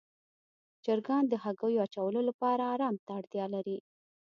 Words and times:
چرګان 0.85 1.23
د 1.27 1.33
هګیو 1.43 1.83
اچولو 1.85 2.21
لپاره 2.29 2.63
آرام 2.73 2.95
ته 3.05 3.11
اړتیا 3.19 3.45
لري. 3.55 3.77